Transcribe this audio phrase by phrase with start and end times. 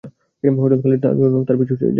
[0.43, 1.89] হযরত খালিদ রাযিয়াল্লাহু আনহু তার পিছু পিছু যান।